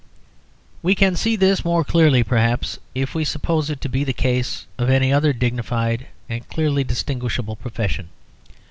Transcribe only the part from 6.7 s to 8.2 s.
distinguishable profession.